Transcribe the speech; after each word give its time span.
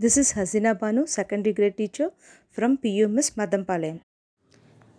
This 0.00 0.18
is 0.22 0.38
Hasina 0.38 0.70
Banu 0.82 1.02
secondary 1.16 1.52
grade 1.52 1.74
teacher 1.74 2.12
from 2.56 2.74
PUMS 2.82 3.30
Mathampalayam 3.36 4.00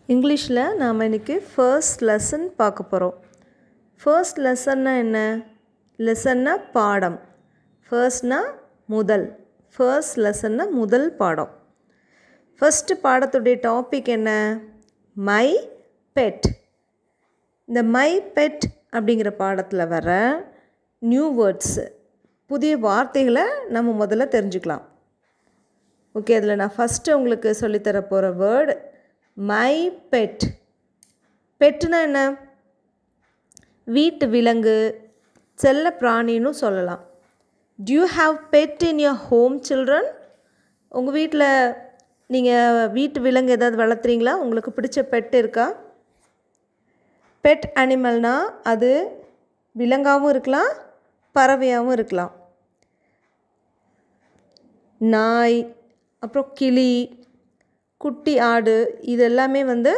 இங்கிலீஷில் 0.08 0.76
நாம் 0.76 1.00
இன்றைக்கி 1.00 1.42
first 1.56 2.04
lesson 2.04 2.46
பார்க்க 2.46 2.84
போகிறோம் 2.84 3.24
ஃபர்ஸ்ட் 4.02 4.40
லெசன்னா 4.40 4.98
என்ன? 4.98 5.46
லெசன்னா 5.98 6.54
பாடம். 6.72 7.20
ஃபர்ஸ்ட்னா 7.92 8.40
முதல். 8.86 9.46
ஃபர்ஸ்ட் 9.76 10.20
லெசன்னா 10.20 10.70
முதல் 10.70 11.16
பாடம். 11.16 11.52
ஃபஸ்ட்டு 12.60 12.96
பாடத்துடைய 13.04 13.56
டாபிக் 13.68 14.06
என்ன? 14.06 14.60
மை 15.14 15.70
பெட் 16.16 16.48
இந்த 17.66 17.84
மை 17.84 18.22
பெட் 18.22 18.66
அப்படிங்கிற 18.92 19.30
பாடத்தில் 19.30 19.88
வர 19.88 20.10
நியூ 20.98 21.26
வேர்ட்ஸு 21.40 21.86
புதிய 22.52 22.74
வார்த்தைகளை 22.88 23.44
நம்ம 23.76 23.94
முதல்ல 24.02 24.26
தெரிஞ்சுக்கலாம். 24.36 24.84
ஓகே 26.16 26.34
அதில் 26.40 26.60
நான் 26.62 26.76
ஃபஸ்ட்டு 26.76 27.16
உங்களுக்கு 27.18 27.50
சொல்லித்தர 27.62 28.00
போகிற 28.12 28.28
வேர்டு 28.42 28.74
மை 29.34 29.74
பெட் 30.12 30.46
பெட்டுனா 31.62 32.00
என்ன? 32.08 32.20
வீட்டு 33.98 34.26
விலங்கு 34.36 34.76
செல்ல 35.60 35.96
பிராணின்னு 36.00 36.52
சொல்லலாம். 36.64 37.02
Do 37.80 38.04
have 38.18 38.38
pet 38.54 38.84
in 38.90 39.02
your 39.06 39.20
home 39.30 39.58
children 39.70 40.10
உங்கள் 41.00 41.18
வீட்டில் 41.20 41.50
நீங்கள் 42.34 42.90
வீட்டு 42.98 43.20
விலங்கு 43.28 43.56
ஏதாவது 43.58 43.78
வளர்த்துறீங்களா? 43.84 44.34
உங்களுக்கு 44.44 44.72
பிடிச்ச 44.78 45.00
பெட் 45.14 45.36
இருக்கா? 45.42 45.68
பெட் 47.46 47.68
அனிமல்னால் 47.82 48.48
அது 48.74 48.92
விலங்காகவும் 49.82 50.34
இருக்கலாம் 50.36 50.72
பறவையாகவும் 51.38 51.96
இருக்கலாம். 51.98 52.34
நாய் 55.02 55.60
அப்புறம் 56.24 56.50
கிளி 56.60 56.92
குட்டி 58.04 58.34
ஆடு 58.52 58.76
இது 59.14 59.24
எல்லாமே 59.30 59.62
வந்து 59.74 59.94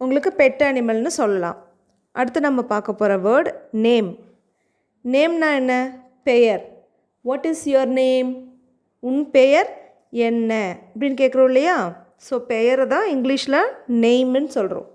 உங்களுக்கு 0.00 0.30
பெட் 0.40 0.62
அனிமல்னு 0.68 1.10
சொல்லலாம். 1.20 1.58
அடுத்து 2.14 2.40
நம்ம 2.46 2.60
பார்க்க 2.72 3.00
போகிற 3.00 3.16
வேர்டு 3.26 3.50
நேம் 3.84 4.10
நேம்னா 5.04 5.48
என்ன? 5.60 5.74
பெயர். 6.28 6.62
வாட் 7.28 7.46
இஸ் 7.50 7.64
யுவர் 7.72 7.92
நேம் 8.00 8.30
உன் 9.08 9.22
பெயர் 9.36 9.68
என்ன? 10.28 10.52
அப்படின்னு 10.90 11.20
கேட்குறோம் 11.20 11.48
இல்லையா? 11.50 11.76
ஸோ 12.26 12.34
பெயரை 12.52 12.84
தான் 12.94 13.06
இங்கிலீஷில் 13.14 13.60
நெய்ம்னு 14.04 14.50
சொல்கிறோம் 14.56 14.88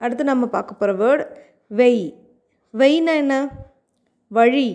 அடுத்து 0.00 0.24
நம்ம 0.32 0.44
பார்க்க 0.54 0.80
போகிற 0.80 0.92
வேர்டு 1.02 1.24
வெய் 1.80 2.04
வெய்னா 2.74 3.14
என்ன? 3.22 3.36
வழி. 4.34 4.68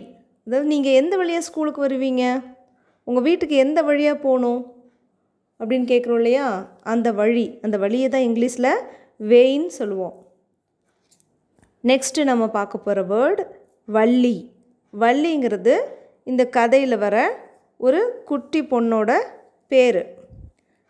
அதாவது 0.48 0.68
நீங்கள் 0.68 0.92
எந்த 0.92 1.18
வழியாக 1.18 1.46
ஸ்கூலுக்கு 1.46 1.88
வருவீங்க? 1.88 2.44
உங்கள் 3.04 3.24
வீட்டுக்கு 3.24 3.56
எந்த 3.56 3.82
வழியாக 3.82 4.20
போகணும்? 4.20 4.74
அப்படின்னு 5.60 5.88
கேட்குறோம் 5.92 6.16
இல்லையா? 6.16 6.48
அந்த 6.84 7.12
வழி. 7.12 7.60
அந்த 7.62 7.78
வழியை 7.78 8.10
தான் 8.10 8.22
இங்கிலீஷில் 8.22 8.72
வேயின்னு 9.30 9.66
சொல்லுவோம். 9.66 10.28
நெக்ஸ்ட்டு 11.84 12.24
நம்ம 12.24 12.48
பார்க்க 12.48 12.78
போகிற 12.78 13.04
வேர்டு 13.16 13.44
வள்ளி. 13.86 14.52
வள்ளிங்கிறது 15.00 15.76
இந்த 16.24 16.46
கதையில் 16.46 16.98
வர 16.98 17.40
ஒரு 17.78 18.22
குட்டி 18.26 18.62
பொண்ணோட 18.62 19.12
பேர். 19.68 20.02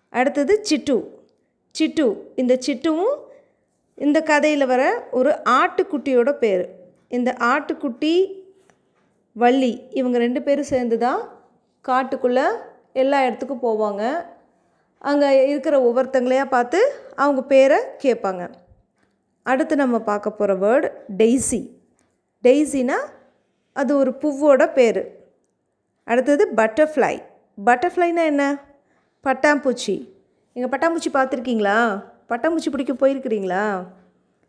அடுத்தது 0.10 0.54
சிட்டு. 0.70 0.98
சிட்டு. 1.80 2.06
இந்த 2.36 2.60
சிட்டுவும் 2.68 3.16
இந்த 3.96 4.22
கதையில் 4.22 4.66
வர 4.66 5.08
ஒரு 5.12 5.32
ஆட்டுக்குட்டியோட 5.50 6.32
பேர். 6.32 6.64
இந்த 7.10 7.36
ஆட்டுக்குட்டி 7.40 8.39
வள்ளி. 9.36 9.72
இவங்க 10.00 10.18
ரெண்டு 10.18 10.42
பேரும் 10.42 10.72
சேர்ந்து 10.74 10.98
தான் 10.98 11.22
காட்டுக்குள்ளே 11.86 12.46
எல்லா 12.94 13.26
இடத்துக்கும் 13.26 13.66
போவாங்க. 13.68 14.04
அங்கே 14.98 15.28
இருக்கிற 15.50 15.76
ஒவ்வொருத்தங்களையாக 15.88 16.54
பார்த்து 16.56 16.80
அவங்க 17.16 17.42
பேரை 17.42 17.80
கேட்பாங்க. 18.04 18.44
அடுத்து 19.44 19.76
நம்ம 19.76 20.00
பார்க்க 20.00 20.38
போகிற 20.40 20.56
வேர்டு 20.64 20.88
டெய்ஸி 21.22 21.62
டெய்ஸினா 22.44 22.98
அது 23.74 23.92
ஒரு 23.98 24.12
பூவோட 24.22 24.64
பேர். 24.74 25.02
அடுத்தது 26.04 26.44
பட்டர்ஃப்ளை 26.60 27.22
பட்டர்ஃப்ளைனா 27.68 28.24
என்ன? 28.32 28.44
பட்டாம்பூச்சி. 29.26 29.96
நீங்கள் 30.56 30.72
பட்டாம்பூச்சி 30.74 31.12
பார்த்துருக்கீங்களா? 31.14 31.78
பட்டாம்பூச்சி 32.32 32.70
பிடிக்க 32.72 32.94
போயிருக்கிறீங்களா? 32.94 33.64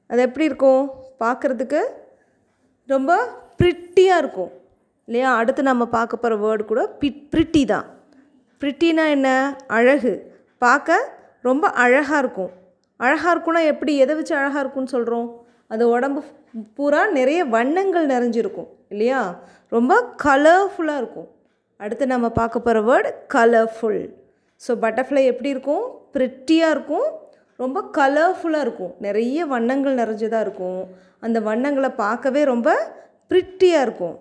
அது 0.06 0.21
எப்படி 0.22 0.44
இருக்கும்? 0.50 0.82
பார்க்குறதுக்கு 1.22 1.81
ரொம்ப 2.87 3.12
ப்ரிட்டியாக 3.59 4.22
இருக்கும். 4.22 4.53
இல்லையா? 5.10 5.31
அடுத்து 5.41 5.62
நம்ம 5.69 5.84
பார்க்க 5.94 6.22
போகிற 6.22 6.34
வேர்டு 6.43 6.65
கூட 6.65 6.82
பிட் 7.00 7.22
ப்ரிட்டி 7.32 7.62
தான். 7.65 7.87
ப்ரிட்டினா 8.62 9.04
என்ன? 9.15 9.28
அழகு. 9.66 10.12
பார்க்க 10.59 10.98
ரொம்ப 11.48 11.65
அழகாக 11.84 12.21
இருக்கும். 12.22 12.50
அழகாக 12.97 13.32
இருக்கும்னா 13.34 13.62
எப்படி? 13.72 13.93
எதை 13.97 14.15
வச்சு 14.16 14.34
அழகாக 14.41 14.62
இருக்கும்னு 14.65 14.94
சொல்கிறோம் 14.97 15.28
அது 15.72 15.88
உடம்பு 15.88 16.20
பூரா 16.76 17.00
நிறைய 17.19 17.41
வண்ணங்கள் 17.56 18.06
நிறைஞ்சிருக்கும் 18.06 18.70
இல்லையா? 18.88 19.20
ரொம்ப 19.69 19.93
கலர்ஃபுல்லாக 20.25 21.03
இருக்கும். 21.03 21.28
அடுத்து 21.76 22.12
நம்ம 22.15 22.31
பார்க்க 22.41 22.66
போகிற 22.69 22.81
வேர்டு 22.91 23.10
கலர்ஃபுல் 23.34 24.00
ஸோ 24.66 24.70
பட்டர்ஃப்ளை 24.87 25.25
எப்படி 25.32 25.54
இருக்கும்? 25.56 25.84
ப்ரிட்டியாக 26.15 26.75
இருக்கும். 26.76 27.09
ரொம்ப 27.56 27.78
கலர்ஃபுல்லாக 27.99 28.66
இருக்கும். 28.66 28.93
நிறைய 29.09 29.47
வண்ணங்கள் 29.47 30.00
நிறைஞ்சதாக 30.03 30.47
இருக்கும். 30.47 30.82
அந்த 31.20 31.41
வண்ணங்களை 31.41 31.93
பார்க்கவே 32.04 32.43
ரொம்ப 32.54 32.69
ப்ரிட்டியாக 33.31 33.87
இருக்கும். 33.87 34.16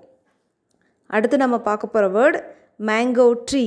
அடுத்து 1.10 1.38
நம்ம 1.44 1.58
பார்க்க 1.68 1.94
போகிற 1.94 2.08
வேர்டு 2.18 2.40
மேங்கோ 2.90 3.28
ட்ரீ 3.50 3.66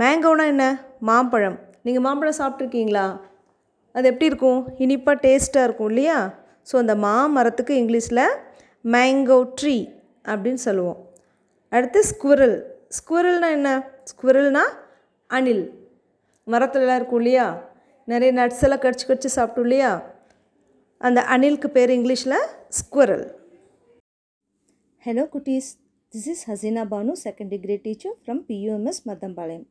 மேங்கோனா 0.00 0.44
என்ன? 0.52 0.64
மாம்பழம். 1.08 1.58
நீங்கள் 1.84 2.04
மாம்பழம் 2.06 2.40
சாப்பிட்ருக்கீங்களா 2.40 3.04
அது 3.94 4.06
எப்படி 4.10 4.30
இருக்கும்? 4.30 4.60
இனிப்பாக 4.84 5.22
டேஸ்ட்டாக 5.26 5.66
இருக்கும் 5.66 5.90
இல்லையா? 5.92 6.16
ஸோ 6.68 6.74
அந்த 6.82 6.94
மாமரத்துக்கு 7.04 7.74
இங்கிலீஷில் 7.82 8.24
மேங்கோ 8.94 9.38
ட்ரீ 9.60 9.76
அப்படின்னு 10.30 10.60
சொல்லுவோம். 10.66 10.98
அடுத்து 11.72 12.00
ஸ்குரல் 12.10 12.56
ஸ்குவரல்னால் 12.96 13.56
என்ன? 13.58 13.70
ஸ்குரல்னால் 14.10 14.74
அணில். 15.30 15.64
மரத்துலலாம் 16.46 17.00
இருக்கும் 17.00 17.22
இல்லையா? 17.22 17.46
நிறைய 18.12 18.32
நட்ஸ் 18.40 18.62
எல்லாம் 18.66 18.82
கடிச்சு 18.84 19.06
கடிச்சு 19.08 19.30
சாப்பிட்டோம் 19.38 19.66
இல்லையா? 19.68 19.90
அந்த 21.00 21.20
அணிலுக்கு 21.34 21.70
பேர் 21.78 21.90
இங்கிலீஷில் 21.98 22.38
ஸ்குவரல் 22.78 23.26
ஹலோ 25.06 25.24
குட்டீஸ். 25.34 25.70
This 26.12 26.28
is 26.32 26.44
Hasina 26.48 26.82
Banu 26.90 27.12
secondary 27.20 27.58
grade 27.62 27.82
teacher 27.84 28.14
from 28.20 28.40
PUMS 28.46 29.00
Mathampalayam 29.08 29.64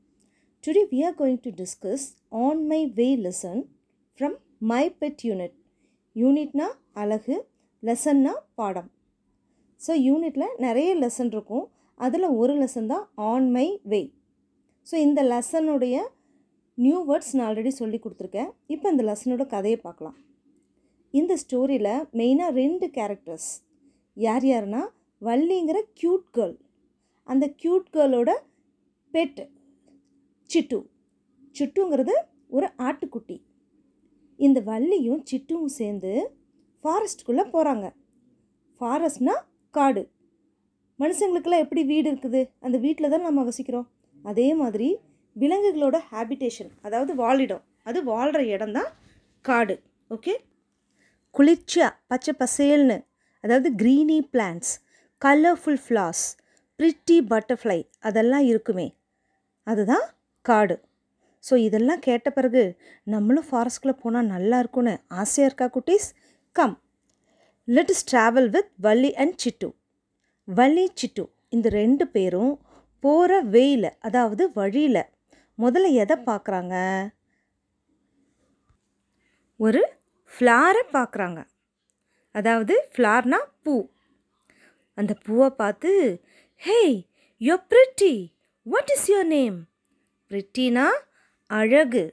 today 0.63 0.81
we 0.91 1.00
are 1.07 1.16
going 1.19 1.40
to 1.44 1.51
discuss 1.59 2.06
on 2.40 2.62
my 2.68 2.79
way 2.97 3.07
lesson 3.22 3.62
from 4.19 4.35
my 4.63 4.84
pet 5.00 5.23
unit 5.25 5.56
யூனிட்னா 6.16 6.68
அழகு 6.96 7.35
லெசன்னா 7.84 8.34
பாடம் 8.56 8.90
ஸோ 9.81 9.94
யூனிட்டில் 10.01 10.47
நிறைய 10.59 10.91
லெசன் 10.96 11.31
இருக்கும் 11.31 11.66
அதில் 12.00 12.28
ஒரு 12.38 12.56
லெசன் 12.62 12.91
தான் 12.94 13.06
ஆன் 13.28 13.50
மை 13.52 13.67
வே 13.91 14.02
ஸோ 14.88 14.97
இந்த 15.02 15.23
லெசனுடைய 15.25 15.97
நியூ 16.78 17.00
வேர்ட்ஸ் 17.06 17.34
நான் 17.35 17.47
ஆல்ரெடி 17.47 17.73
சொல்லி 17.75 18.00
கொடுத்துருக்கேன் 18.00 18.50
இப்போ 18.67 18.88
இந்த 18.91 19.03
லெசனோட 19.03 19.46
கதையை 19.52 19.79
பார்க்கலாம் 19.79 20.17
இந்த 21.13 21.34
ஸ்டோரியில் 21.41 21.94
மெயினாக 22.13 22.56
ரெண்டு 22.56 22.88
கேரக்டர்ஸ் 22.94 23.50
யார் 24.17 24.46
யாருன்னா 24.47 24.81
வள்ளிங்கிற 25.21 25.77
க்யூட் 25.99 26.25
கேர்ள் 26.37 26.55
அந்த 27.27 27.45
க்யூட் 27.61 27.87
கேர்ளோட 27.95 28.31
பெட் 29.13 29.41
சிட்டு. 30.49 30.79
சிட்டுங்கிறது 31.55 32.15
ஒரு 32.55 32.67
ஆட்டுக்குட்டி. 32.87 33.37
இந்த 34.39 34.59
வள்ளியும் 34.69 35.21
சிட்டுவும் 35.31 35.73
சேர்ந்து 35.79 36.11
ஃபாரஸ்ட்டுக்குள்ளே 36.83 37.45
போகிறாங்க 37.53 37.85
ஃபாரஸ்ட்னா 38.81 39.35
காடு. 39.77 40.03
மனுஷங்களுக்கெல்லாம் 40.99 41.63
எப்படி 41.65 41.83
வீடு 41.91 42.07
இருக்குது? 42.11 42.41
அந்த 42.65 42.77
வீட்டில் 42.85 43.13
தான் 43.13 43.27
நம்ம 43.27 43.43
வசிக்கிறோம். 43.49 43.87
அதே 44.31 44.47
மாதிரி 44.61 44.90
விலங்குகளோட 45.35 45.97
ஹேபிடேஷன் 46.11 46.72
அதாவது 46.81 47.13
வாழிடம். 47.23 47.63
அது 47.84 47.99
வாழ்கிற 48.11 48.41
இடம் 48.55 48.75
தான் 48.78 48.91
காடு. 49.45 49.75
ஓகே 50.16 50.34
குளிர்ச்சியாக 51.35 51.97
பச்சை 52.11 52.34
பசேல்னு 52.41 52.97
அதாவது 53.43 53.69
greeny 53.81 54.19
plants 54.34 54.73
colourful 55.25 55.81
flowers 55.85 56.25
pretty 56.79 57.17
butterfly 57.31 57.79
அதெல்லாம் 57.99 58.45
இருக்குமே. 58.51 58.87
அதுதான் 59.67 60.05
காடு. 60.45 60.75
ஸோ 61.43 61.53
இதெல்லாம் 61.67 62.01
கேட்ட 62.07 62.27
பிறகு 62.29 62.63
நம்மளும் 63.13 63.47
ஃபாரஸ்ட்குள்ளே 63.49 63.95
போனால் 64.03 64.31
நல்லா 64.33 64.57
இருக்கும்னு 64.59 64.93
ஆசையாக 65.22 65.49
இருக்கா 65.49 65.67
குட்டீஸ்? 65.75 66.07
Come 66.55 66.75
let 67.67 67.91
us 67.93 68.05
travel 68.11 68.49
with 68.55 68.72
Valli 68.87 69.11
and 69.23 69.37
Chittu 69.43 69.69
Valli 70.47 70.85
Chittu 71.01 71.23
இந்த 71.49 71.67
ரெண்டு 71.79 72.05
பேரும் 72.07 72.53
போகிற 73.03 73.41
வெயில் 73.55 73.89
அதாவது 74.07 74.43
வழியில் 74.59 75.03
முதல்ல 75.59 75.91
எதை 76.03 76.16
பார்க்குறாங்க 76.29 76.75
ஒரு 79.59 79.81
ஃப்ளாரை 80.31 80.83
பார்க்குறாங்க 80.95 81.41
அதாவது 82.35 82.75
ஃப்ளார்னா 82.93 83.39
பூ. 83.63 83.75
அந்த 84.97 85.13
பூவை 85.25 85.49
பார்த்து 85.61 85.91
hey 86.61 86.97
yo 87.41 87.55
pretty 87.71 88.13
what 88.65 88.91
is 88.95 89.07
your 89.11 89.29
name 89.35 89.57
பிரிட்டினா 90.31 90.85
அழகு. 91.49 92.03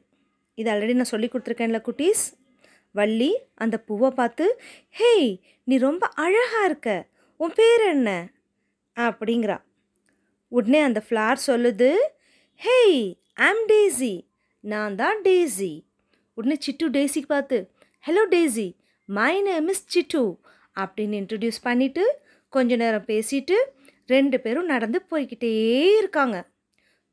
இது 0.58 0.70
ஆல்ரெடி 0.72 0.94
நான் 0.94 1.12
சொல்லி 1.12 1.28
கொடுத்துருக்கேன்ல 1.28 1.78
குட்டீஸ்? 1.86 2.24
வள்ளி 2.94 3.30
அந்த 3.54 3.76
பூவை 3.86 4.10
பார்த்து 4.10 4.46
ஹேய் 4.96 5.30
நீ 5.66 5.74
ரொம்ப 5.78 6.04
அழகாக 6.16 6.64
இருக்க. 6.64 6.88
உன் 7.40 7.54
பேர் 7.54 7.84
என்ன? 7.94 8.10
அப்படிங்கிறா. 8.96 9.56
உடனே 10.52 10.80
அந்த 10.80 11.00
ஃப்ளார் 11.06 11.38
சொல்லுது 11.46 11.90
ஹேய் 12.60 13.00
ஆம் 13.46 13.64
டேசி 13.70 14.14
நான் 14.64 14.94
தான் 14.94 15.20
டேசி 15.22 15.72
உடனே 16.36 16.56
சிட்டு 16.60 16.86
டேசிக்கு 16.88 17.28
பார்த்து 17.28 17.58
hello 18.04 18.22
Daisy 18.34 18.66
my 19.08 19.32
name 19.42 19.68
is 19.68 19.86
Chittu 19.94 20.22
அப்படின்னு 20.76 21.16
இன்ட்ரடியூஸ் 21.22 21.60
பண்ணிவிட்டு 21.64 22.04
கொஞ்ச 22.56 22.76
நேரம் 22.82 23.08
பேசிட்டு 23.12 23.56
ரெண்டு 24.12 24.36
பேரும் 24.44 24.70
நடந்து 24.72 24.98
போய்கிட்டே 25.10 25.52
இருக்காங்க. 26.00 26.36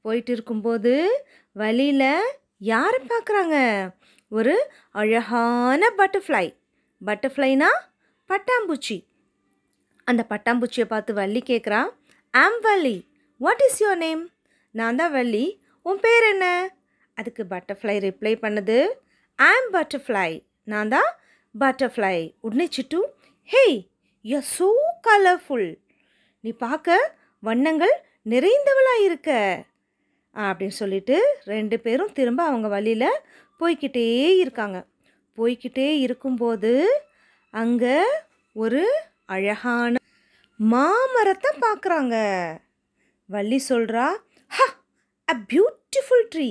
போயிட்டு 0.05 0.31
இருக்கும்போது 0.35 0.93
வழியில் 1.55 2.09
யாரை 2.71 2.99
பார்க்குறாங்க 3.11 3.57
ஒரு 4.31 4.55
அழகான 5.01 5.81
பட்டர்ஃப்ளை 5.99 6.45
பட்டர்ஃப்ளைனா 7.01 7.69
பட்டாம்பூச்சி. 8.29 8.97
அந்த 10.07 10.21
பட்டாம்பூச்சியை 10.31 10.87
பார்த்து 10.93 11.11
வள்ளி 11.21 11.41
கேட்குறா 11.51 11.81
I'm 12.33 12.59
Valli 12.65 12.97
what 13.41 13.63
is 13.67 13.79
your 13.83 14.01
name 14.05 14.23
நான் 14.75 14.99
தான் 15.01 15.13
வள்ளி. 15.17 15.45
உன் 15.85 16.01
பேர் 16.05 16.25
என்ன? 16.33 16.45
அதுக்கு 17.17 17.43
பட்டர்ஃப்ளை 17.53 17.95
ரிப்ளை 18.05 18.33
பண்ணுது 18.43 18.77
ஆம் 19.39 19.69
பட்டர்ஃப்ளை 19.75 20.29
நான் 20.71 20.91
தான் 20.95 21.09
பட்டர்ஃப்ளை 21.55 22.17
உடனே 22.45 22.65
Chittu 22.75 22.99
hey 23.49 23.79
you 24.25 24.39
so 24.55 24.67
colourful 25.07 25.69
நீ 26.43 26.51
பார்க்க 26.63 26.97
வண்ணங்கள் 27.43 27.93
நிறைந்தவளாக 28.31 29.03
இருக்க. 29.05 29.29
அப்படின்னு 30.35 30.75
சொல்லிட்டு 30.79 31.15
ரெண்டு 31.51 31.75
பேரும் 31.85 32.15
திரும்ப 32.17 32.41
அவங்க 32.49 32.67
வழியில் 32.73 33.21
போய்க்கிட்டே 33.61 34.07
இருக்காங்க. 34.41 34.77
போய்க்கிட்டே 35.37 35.87
இருக்கும்போது 36.05 36.71
அங்கே 37.53 37.95
ஒரு 38.55 38.81
அழகான 39.35 39.93
மாமரத்தை 40.59 41.51
பார்க்குறாங்க. 41.65 42.15
வள்ளி 43.29 43.59
சொல்கிறா 43.69 44.05
ha 44.51 44.67
a 45.27 45.35
beautiful 45.53 46.25
tree 46.35 46.49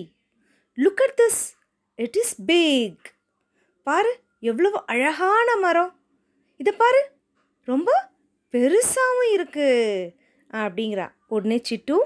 look 0.78 1.02
at 1.06 1.16
this 1.22 1.42
it 1.98 2.18
is 2.22 2.34
big 2.50 3.06
பாரு 3.86 4.12
எவ்வளவு 4.50 4.78
அழகான 4.94 5.56
மரம். 5.66 5.92
இதை 6.60 6.74
பாரு 6.82 7.00
ரொம்ப 7.70 7.90
பெருசாகவும் 8.54 9.32
இருக்குது 9.36 10.12
அப்படிங்கிறா. 10.60 11.06
உடனே 11.34 11.58
Chittu 11.68 11.96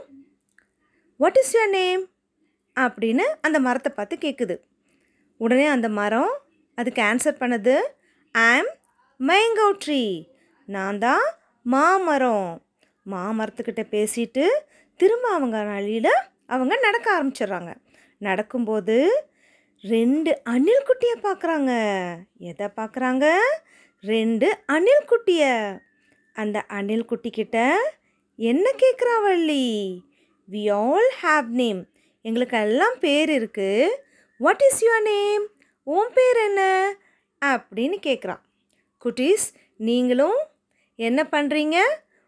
what 1.21 1.39
is 1.41 1.53
your 1.55 1.73
name 1.79 2.03
அப்படின்னு 2.77 3.25
அந்த 3.47 3.59
மரத்தை 3.67 3.91
பார்த்து 3.93 4.17
கேட்குது 4.25 4.57
உடனே 5.41 5.67
அந்த 5.75 5.89
மரம் 5.99 6.33
அதுக்கு 6.79 7.01
ஆன்சர் 7.11 7.41
பண்ணது 7.43 7.75
ஆம் 8.35 8.71
மேங்கோ 9.21 9.69
ட்ரீ 9.85 10.03
நான் 10.69 11.01
தான் 11.07 11.25
மாமரம். 11.67 12.49
மாமரத்துக்கிட்ட 13.07 13.83
பேசிட்டு 13.95 14.45
திரும்ப 15.01 15.27
அவங்க 15.37 15.59
வழியில் 15.71 16.13
அவங்க 16.53 16.75
நடக்க 16.87 17.07
ஆரம்பிச்சிடுறாங்க. 17.17 17.73
நடக்கும்போது 18.21 18.97
ரெண்டு 19.85 20.33
அணில் 20.53 20.87
குட்டியை 20.89 21.17
பார்க்குறாங்க 21.29 21.73
எதை 22.51 22.67
பார்க்குறாங்க 22.79 23.27
ரெண்டு 24.05 24.49
அணில் 24.67 25.09
குட்டியை 25.09 25.51
அந்த 26.37 26.65
அணில் 26.69 27.05
குட்டிக்கிட்ட 27.05 27.59
என்ன 28.39 28.71
கேட்குறா 28.73 29.23
Valli? 29.23 29.67
We 30.49 30.63
all 30.71 31.11
have 31.23 31.49
name 31.53 31.81
எங்களுக்கு 32.25 32.57
எல்லாம் 32.57 32.97
பேர் 33.01 33.31
இருக்குது 33.31 33.91
வாட் 34.41 34.63
இஸ் 34.63 34.83
யுவர் 34.85 35.03
நேம் 35.03 35.45
உன் 35.87 36.13
பேர் 36.15 36.37
என்ன? 36.45 36.61
அப்படின்னு 37.43 37.97
கேட்குறான் 38.03 38.43
குட்டீஸ் 38.99 39.47
நீங்களும் 39.81 40.41
என்ன 40.99 41.29
பண்ணுறீங்க 41.33 41.77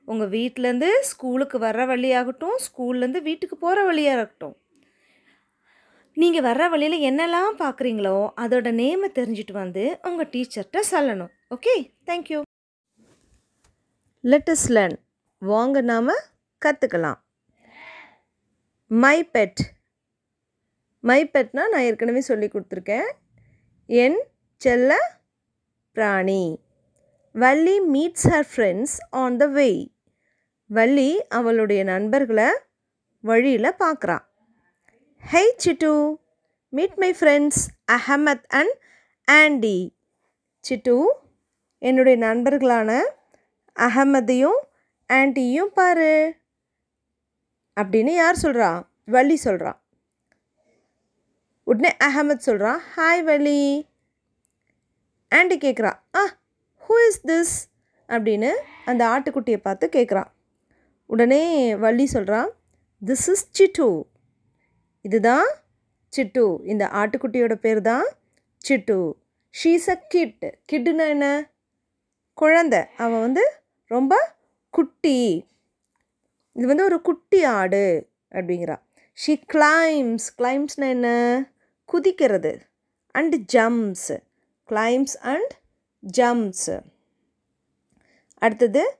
உங்கள் 0.09 0.29
வீட்டிலேருந்து 0.29 0.91
ஸ்கூலுக்கு 1.03 1.59
வர்ற 1.59 1.87
வழியாகட்டும் 1.87 2.57
ஸ்கூல்லேருந்து 2.67 3.23
வீட்டுக்கு 3.23 3.57
போகிற 3.57 3.85
வழியாக 3.85 4.19
இருக்கட்டும் 4.19 4.57
நீங்கள் 6.17 6.45
வர்ற 6.47 6.65
வழியில் 6.69 7.05
என்னெல்லாம் 7.11 7.55
பார்க்குறீங்களோ 7.59 8.17
அதோட 8.43 8.69
நேமை 8.73 9.09
தெரிஞ்சுட்டு 9.19 9.53
வந்து 9.53 9.99
உங்கள் 10.03 10.29
டீச்சர்கிட்ட 10.33 10.81
சொல்லணும். 10.91 11.33
ஓகே? 11.55 11.75
தேங்க்யூ 12.07 12.41
லெட்டஸ் 14.25 14.69
லேர்ன் 14.75 14.97
வாங்க 15.39 15.81
நாம் 15.81 16.13
கற்றுக்கலாம் 16.63 17.19
மை 18.91 19.17
பெட் 19.33 19.63
மை 21.01 21.31
பெட்னால் 21.33 21.73
நான் 21.73 21.87
ஏற்கனவே 21.89 22.21
சொல்லி 22.21 22.47
கொடுத்துருக்கேன். 22.49 23.09
என் 23.89 24.21
செல்ல 24.61 24.93
பிராணி. 25.97 26.45
Valli 27.35 27.77
meets 27.95 28.29
her 28.33 28.49
friends 28.53 28.97
on 29.23 29.37
the 29.37 29.47
way 29.47 29.69
Valli 30.71 31.11
அவளுடைய 31.29 31.85
நண்பர்களை 31.85 32.49
வழியில் 33.25 33.79
பார்க்குறான் 33.83 34.25
hi 35.31 35.55
Chittu 35.65 36.17
meet 36.69 36.95
my 36.95 37.13
friends 37.13 37.61
Ahmed 37.93 38.45
and 38.49 38.73
Andy 39.25 39.97
Chittu 40.69 41.07
என்னுடைய 41.79 42.27
நண்பர்களான 42.27 43.01
அகமதையும் 43.81 44.61
ஆண்டியும் 45.13 45.73
பாரு. 45.75 46.35
அப்படின்னு 47.81 48.15
யார் 48.15 48.39
சொல்கிறா 48.43 48.83
வள்ளி 49.07 49.39
சொல்கிறா 49.45 49.73
உடனே 51.63 51.97
அகமத் 52.05 52.47
சொல்கிறான் 52.47 52.81
ஹாய் 52.97 53.23
வள்ளி. 53.23 53.89
ஆண்டி 55.29 55.59
கேட்குறா 55.59 55.93
ஆ 56.15 56.25
ஹூ 56.89 56.93
இஸ் 57.07 57.27
திஸ் 57.27 57.55
அப்படின்னு 58.09 58.53
அந்த 58.85 59.09
ஆட்டுக்குட்டியை 59.09 59.57
பார்த்து 59.57 59.89
கேட்குறான் 59.93 60.31
உடனே 61.07 61.77
வள்ளி 61.77 62.07
சொல்கிறான் 62.07 62.51
திஸ் 63.07 63.27
இஸ் 63.27 63.63
சிட்டு 63.63 64.05
இதுதான் 65.05 65.47
சிட்டு. 66.17 66.67
இந்த 66.67 66.85
ஆட்டுக்குட்டியோட 66.93 67.55
பேர் 67.55 67.81
தான் 67.81 68.07
சிட்டு. 68.69 69.13
ஷீஸ் 69.65 69.89
அ 69.89 69.97
கிட் 70.09 70.59
கிட்டுனா 70.73 71.09
என்ன? 71.09 71.51
குழந்தை. 72.35 72.81
அவன் 72.97 73.21
வந்து 73.21 73.45
ரொம்ப 73.87 74.35
குட்டி. 74.71 75.47
இது 76.53 76.67
வந்து 76.67 76.85
ஒரு 76.85 77.03
குட்டி 77.03 77.45
ஆடு 77.45 78.09
அப்படிங்கிறா. 78.31 78.77
ஷீ 79.27 79.43
கிளைம்ஸ் 79.55 80.27
கிளைம்ஸ்னா 80.43 80.89
என்ன? 80.89 81.09
குதிக்கிறது. 81.93 82.61
And 83.11 83.35
jumps 83.53 84.17
climbs 84.69 85.17
and 85.21 85.53
jumps 86.19 86.81
அடுத்தது 88.39 88.99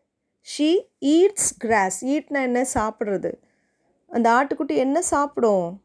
ஷீ 0.53 0.69
ஈட்ஸ் 1.01 1.51
கிராஸ் 1.59 2.05
ஈட்னா 2.05 2.43
என்ன? 2.43 2.67
சாப்பிட்றது. 2.75 3.33
அந்த 4.09 4.31
ஆட்டுக்குட்டி 4.31 4.77
என்ன 4.77 5.03
சாப்பிடும்? 5.03 5.84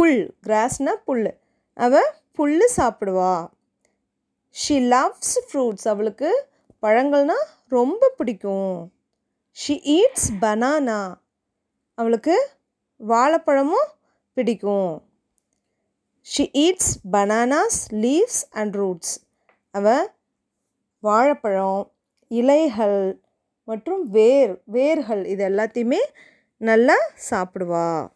புல் 0.00 0.34
கிராஸ்னா 0.46 0.92
புல். 1.04 1.38
அவள் 1.74 2.10
புல் 2.32 2.70
சாப்பிடுவா. 2.76 3.48
ஷி 4.50 4.90
லவ்ஸ் 4.90 5.34
ஃப்ரூட்ஸ் 5.46 5.88
அவளுக்கு 5.88 6.46
பழங்கள்னா 6.82 7.36
ரொம்ப 7.68 8.14
பிடிக்கும். 8.16 8.92
ஷி 9.52 9.80
ஈட்ஸ் 9.96 10.28
பனானா 10.40 11.14
அவளுக்கு 11.94 12.50
வாழைப்பழமும் 13.08 13.90
பிடிக்கும். 14.32 15.02
She 16.22 16.50
eats 16.54 16.92
bananas 17.12 17.80
leaves 17.90 18.40
and 18.50 18.74
roots 18.74 19.14
அவள் 19.70 20.10
வாழைப்பழம் 21.00 21.92
இலைகள் 22.28 23.20
மற்றும் 23.64 24.10
வேர் 24.10 24.62
வேர்கள் 24.64 25.24
இது 25.24 25.48
எல்லாத்தையுமே 25.48 25.98
நல்லா 26.56 26.94
சாப்பிடுவா. 27.30 28.10